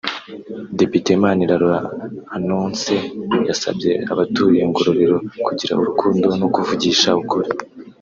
Depite 0.79 1.09
Manirarora 1.21 1.79
Annoncée 2.35 2.99
yasabye 3.47 3.91
abatuye 4.11 4.59
Ngororero 4.69 5.17
kugira 5.45 5.73
urukundo 5.81 6.27
no 6.39 6.47
kuvugisha 6.53 7.09
ukuri 7.23 7.49